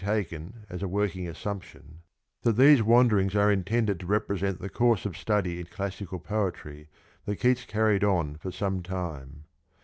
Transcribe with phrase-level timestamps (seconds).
[0.03, 2.01] 32 taken as a working assumption
[2.41, 6.89] that these wanderings f are intended to represent the course of study in classical poetry
[7.27, 9.43] that Keats carried on for some time.